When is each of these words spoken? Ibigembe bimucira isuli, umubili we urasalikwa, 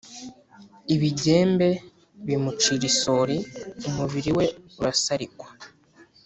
Ibigembe 0.95 1.69
bimucira 2.25 2.83
isuli, 2.91 3.37
umubili 3.87 4.31
we 4.37 4.45
urasalikwa, 4.79 5.47